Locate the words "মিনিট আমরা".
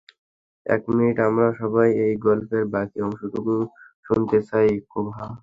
0.89-1.47